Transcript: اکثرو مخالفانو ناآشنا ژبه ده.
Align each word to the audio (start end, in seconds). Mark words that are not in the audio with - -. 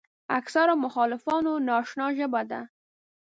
اکثرو 0.39 0.75
مخالفانو 0.85 1.53
ناآشنا 1.67 2.07
ژبه 2.17 2.41
ده. 2.51 2.61